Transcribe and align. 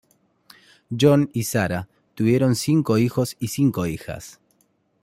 John 0.99 1.29
y 1.31 1.43
Sarah 1.43 1.87
tuvieron 2.15 2.55
cinco 2.55 2.97
hijos 2.97 3.37
y 3.39 3.49
cinco 3.49 3.85
hijas. 3.85 4.39